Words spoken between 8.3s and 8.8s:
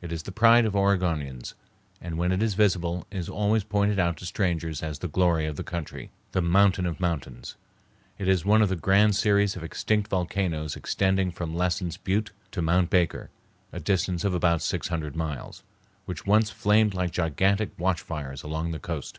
one of the